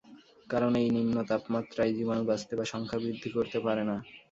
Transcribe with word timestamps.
কারণ 0.47 0.71
এই 0.81 0.89
নিম্ন 0.95 1.15
তাপমাত্রায় 1.29 1.95
জীবাণু 1.97 2.23
বাঁচতে 2.29 2.53
বা 2.59 2.65
সংখ্যাবৃদ্ধি 2.73 3.29
করতে 3.37 3.57
পারে 3.65 3.83
না। 3.89 3.95